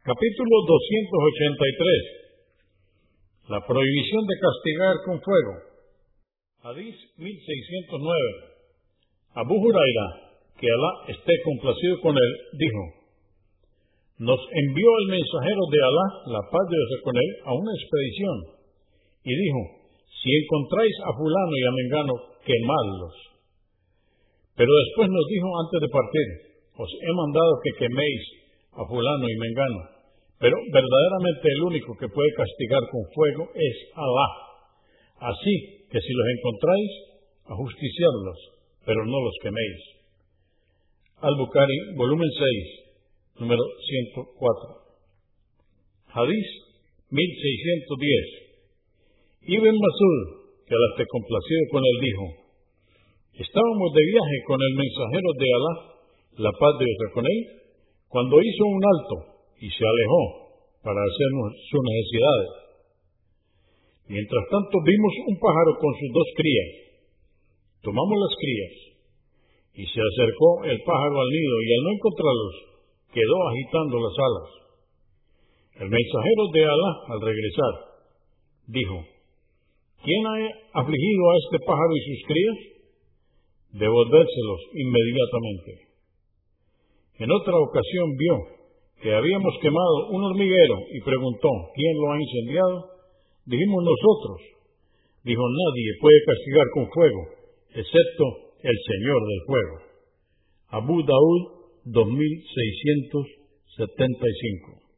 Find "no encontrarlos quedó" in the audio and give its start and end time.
71.86-73.36